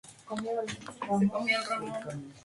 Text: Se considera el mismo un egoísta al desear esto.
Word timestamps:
Se 0.01 0.25
considera 0.25 0.61
el 0.63 0.67
mismo 0.67 1.15
un 1.15 1.23
egoísta 1.25 1.75
al 1.75 1.81
desear 1.85 1.95
esto. 2.13 2.17